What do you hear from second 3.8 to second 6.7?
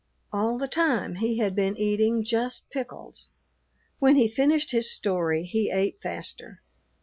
when he finished his story he ate faster.